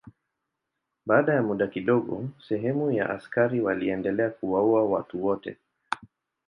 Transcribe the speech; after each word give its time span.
Baada 1.05 1.33
ya 1.33 1.41
muda 1.41 1.67
kidogo 1.67 2.25
sehemu 2.47 2.91
ya 2.91 3.09
askari 3.09 3.61
waliendelea 3.61 4.29
kuwaua 4.29 4.83
watu 4.85 5.25
wote. 5.25 5.57